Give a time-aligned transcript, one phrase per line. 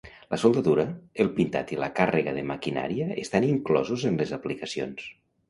[0.33, 0.85] La soldadura,
[1.23, 5.07] el pintat i la càrrega de maquinària estan inclosos en les aplicacions.